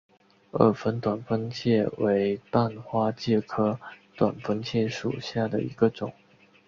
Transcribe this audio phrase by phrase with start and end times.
[0.49, 3.79] 二分短蜂介为半花介科
[4.17, 6.11] 短蜂介属下的一个种。